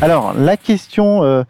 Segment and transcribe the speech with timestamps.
[0.00, 1.42] Alors, la question euh,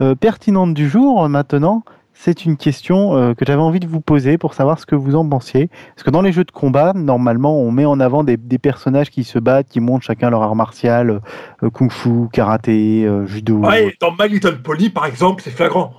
[0.00, 1.82] euh, pertinente du jour, maintenant,
[2.14, 5.16] c'est une question euh, que j'avais envie de vous poser pour savoir ce que vous
[5.16, 5.68] en pensiez.
[5.94, 9.10] Parce que dans les jeux de combat, normalement, on met en avant des, des personnages
[9.10, 11.20] qui se battent, qui montrent chacun leur art martial,
[11.62, 13.58] euh, kung-fu, karaté, euh, judo.
[13.58, 15.92] Ouais, dans My Little Pony, par exemple, c'est flagrant.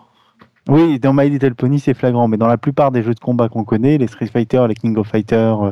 [0.70, 3.48] Oui, dans My Little Pony, c'est flagrant, mais dans la plupart des jeux de combat
[3.48, 5.72] qu'on connaît, les Street Fighter, les King of Fighter euh,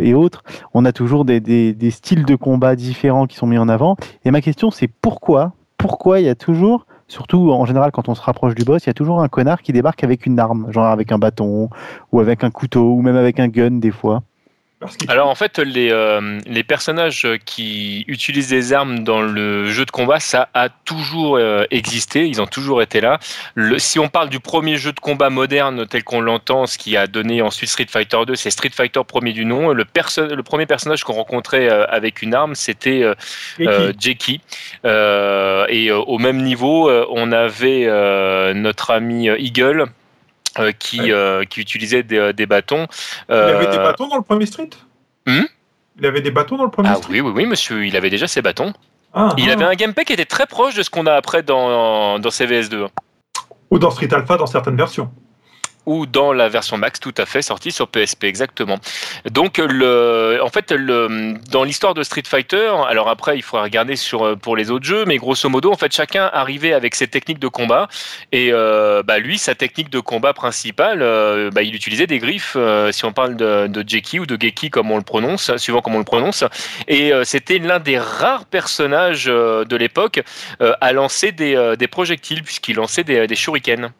[0.00, 0.42] et autres,
[0.74, 3.96] on a toujours des, des- des styles de combat différents qui sont mis en avant.
[4.24, 8.14] Et ma question, c'est pourquoi Pourquoi il y a toujours, surtout en général quand on
[8.14, 10.66] se rapproche du boss, il y a toujours un connard qui débarque avec une arme,
[10.72, 11.70] genre avec un bâton,
[12.12, 14.22] ou avec un couteau, ou même avec un gun des fois
[14.80, 19.84] Parce Alors en fait, les, euh, les personnages qui utilisent des armes dans le jeu
[19.84, 23.18] de combat, ça a toujours euh, existé, ils ont toujours été là.
[23.56, 26.96] Le, si on parle du premier jeu de combat moderne tel qu'on l'entend, ce qui
[26.96, 29.72] a donné ensuite Street Fighter 2, c'est Street Fighter premier du nom.
[29.72, 33.14] Le, perso- le premier personnage qu'on rencontrait euh, avec une arme, c'était euh,
[33.98, 34.40] Jackie.
[34.84, 39.86] Euh, et au même niveau, on avait euh, notre ami Eagle.
[40.58, 41.10] Euh, qui, Ouais.
[41.12, 42.86] euh, qui utilisait des, des bâtons.
[43.28, 44.70] Il avait des Euh, bâtons dans le premier Street
[45.26, 45.44] Hmm
[45.98, 48.10] Il avait des bâtons dans le premier ah Street oui, oui, oui, monsieur, il avait
[48.10, 48.72] déjà ses bâtons.
[49.14, 49.54] Ah, Il ah.
[49.54, 52.84] avait un gameplay qui était très proche de ce qu'on a après dans, dans CVS2
[52.84, 52.88] hein.
[53.70, 55.10] Ou dans Street Alpha dans certaines versions.
[55.88, 58.78] Ou dans la version Max tout à fait sortie sur PSP exactement.
[59.30, 63.96] Donc le, en fait le, dans l'histoire de Street Fighter, alors après il faudra regarder
[63.96, 67.38] sur pour les autres jeux, mais grosso modo en fait chacun arrivait avec ses techniques
[67.38, 67.88] de combat
[68.32, 72.56] et euh, bah, lui sa technique de combat principale, euh, bah, il utilisait des griffes
[72.56, 75.80] euh, si on parle de, de Jeki ou de Geki comme on le prononce, suivant
[75.80, 76.44] comment on le prononce,
[76.86, 80.22] et euh, c'était l'un des rares personnages euh, de l'époque
[80.60, 83.90] euh, à lancer des, euh, projectiles puisqu'il lançait des, des shurikens.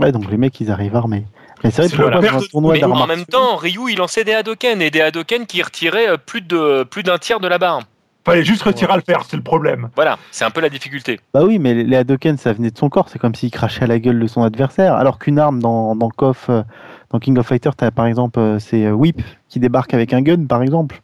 [0.00, 1.24] Ouais, donc les mecs, ils arrivent armés.
[1.62, 3.98] Mais c'est vrai C'est que père dans un tournoi Mais en même temps, Ryu, il
[3.98, 7.46] lançait des Hadoken et des Hadoken qui retiraient euh, plus de plus d'un tiers de
[7.46, 7.80] la barre.
[8.24, 9.90] Fallait juste retirer à le faire, c'est le problème.
[9.94, 11.20] Voilà, c'est un peu la difficulté.
[11.32, 13.08] Bah oui, mais les Hadoken, ça venait de son corps.
[13.08, 14.94] C'est comme s'il crachait à la gueule de son adversaire.
[14.94, 16.62] Alors qu'une arme dans, dans KOF, euh,
[17.10, 20.46] dans King of Fighters, t'as par exemple, euh, c'est Whip qui débarque avec un gun,
[20.46, 21.02] par exemple.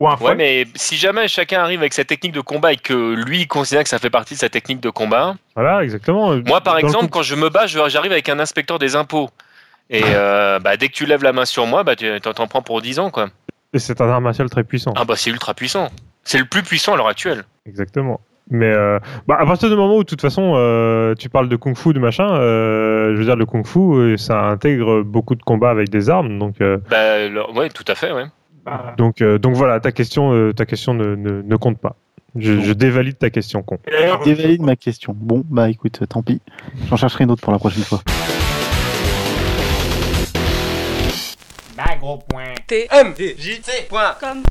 [0.00, 3.14] Ou un Ouais, mais si jamais chacun arrive avec sa technique de combat et que
[3.14, 6.34] lui il considère que ça fait partie de sa technique de combat, Voilà, exactement.
[6.46, 9.30] moi par Dans exemple, quand je me bats, je- j'arrive avec un inspecteur des impôts.
[9.90, 12.62] Et euh, bah, dès que tu lèves la main sur moi, bah, tu t'en prends
[12.62, 13.10] pour 10 ans.
[13.10, 13.28] quoi.
[13.72, 14.92] Et c'est un art martial très puissant.
[14.96, 15.90] Ah bah c'est ultra puissant.
[16.24, 17.44] C'est le plus puissant à l'heure actuelle.
[17.66, 18.20] Exactement.
[18.50, 21.56] Mais euh, bah, à partir du moment où, de toute façon, euh, tu parles de
[21.56, 25.70] kung-fu, de machin, euh, je veux dire, le kung-fu, euh, ça intègre beaucoup de combats
[25.70, 26.38] avec des armes.
[26.38, 28.24] Donc, Bah, le- ouais, tout à fait, ouais.
[28.64, 31.96] Bah, donc, euh, donc voilà, ta question, euh, ta question ne, ne, ne compte pas.
[32.36, 33.78] Je, je dévalide ta question, con.
[34.24, 35.14] Dévalide ma question.
[35.16, 36.40] Bon, bah écoute, tant pis.
[36.88, 38.00] J'en chercherai une autre pour la prochaine fois.
[43.88, 44.14] Point.
[44.20, 44.42] Comme.